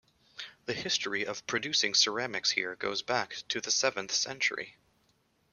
The 0.65 0.73
history 0.73 1.27
of 1.27 1.45
producing 1.45 1.93
ceramics 1.93 2.49
here 2.49 2.75
goes 2.75 3.03
back 3.03 3.43
to 3.49 3.61
the 3.61 3.69
seventh 3.69 4.11
century. 4.11 4.77